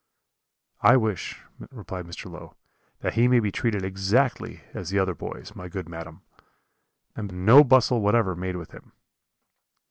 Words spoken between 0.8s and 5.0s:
"'I wish,' replied Mr. Low, 'that he may be treated exactly as the